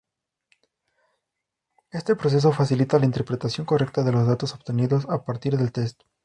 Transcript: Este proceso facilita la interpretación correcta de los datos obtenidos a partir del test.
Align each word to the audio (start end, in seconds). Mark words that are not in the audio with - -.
Este 1.91 2.15
proceso 2.15 2.51
facilita 2.51 2.97
la 2.97 3.05
interpretación 3.05 3.67
correcta 3.67 4.01
de 4.03 4.11
los 4.11 4.25
datos 4.27 4.55
obtenidos 4.55 5.05
a 5.07 5.23
partir 5.25 5.57
del 5.57 5.71
test. 5.71 6.01